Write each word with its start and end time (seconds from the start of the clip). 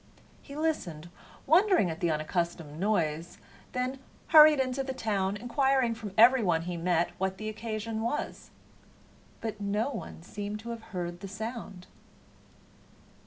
He 0.41 0.55
listened, 0.55 1.09
wondering 1.45 1.91
at 1.91 1.99
the 1.99 2.09
unaccustomed 2.09 2.79
noise, 2.79 3.37
then 3.71 3.99
hurried 4.29 4.59
into 4.59 4.81
the 4.83 4.93
town, 4.95 5.37
inquiring 5.37 5.93
from 5.93 6.11
every 6.17 6.41
one 6.41 6.63
he 6.63 6.75
met 6.75 7.11
what 7.19 7.37
the 7.37 7.49
occasion 7.49 8.01
was. 8.01 8.49
But 9.41 9.61
no 9.61 9.91
one 9.91 10.23
seemed 10.23 10.59
to 10.61 10.71
have 10.71 10.81
heard 10.89 11.19
the 11.19 11.27
sound. 11.27 11.85